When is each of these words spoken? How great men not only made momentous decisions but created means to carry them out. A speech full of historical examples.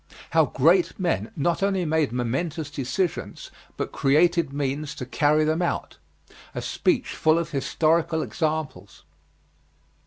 How 0.31 0.45
great 0.45 0.99
men 0.99 1.31
not 1.35 1.61
only 1.61 1.85
made 1.85 2.11
momentous 2.11 2.71
decisions 2.71 3.51
but 3.77 3.91
created 3.91 4.51
means 4.51 4.95
to 4.95 5.05
carry 5.05 5.43
them 5.43 5.61
out. 5.61 5.97
A 6.55 6.61
speech 6.63 7.09
full 7.09 7.37
of 7.37 7.51
historical 7.51 8.23
examples. 8.23 9.03